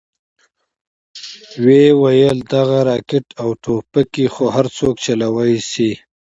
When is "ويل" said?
2.01-2.37